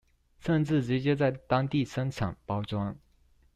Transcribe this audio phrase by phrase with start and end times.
[0.39, 2.97] 甚至直接在當地生產、包裝